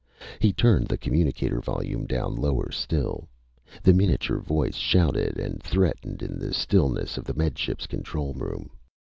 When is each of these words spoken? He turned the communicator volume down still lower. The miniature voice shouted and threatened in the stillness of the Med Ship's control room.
He 0.39 0.51
turned 0.51 0.87
the 0.87 0.97
communicator 0.97 1.61
volume 1.61 2.07
down 2.07 2.35
still 2.71 3.21
lower. 3.21 3.23
The 3.83 3.93
miniature 3.93 4.39
voice 4.39 4.73
shouted 4.73 5.37
and 5.37 5.61
threatened 5.61 6.23
in 6.23 6.39
the 6.39 6.55
stillness 6.55 7.19
of 7.19 7.23
the 7.25 7.35
Med 7.35 7.55
Ship's 7.55 7.85
control 7.85 8.33
room. 8.33 8.71